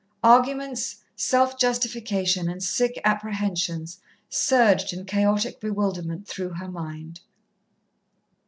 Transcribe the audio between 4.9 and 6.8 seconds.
in chaotic bewilderment through her